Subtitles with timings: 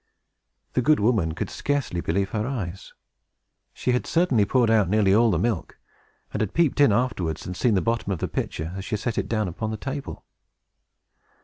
[0.73, 2.91] The good woman could scarcely believe her eyes.
[3.71, 5.77] She had certainly poured out nearly all the milk,
[6.33, 9.19] and had peeped in afterwards, and seen the bottom of the pitcher, as she set
[9.19, 10.25] it down upon the table.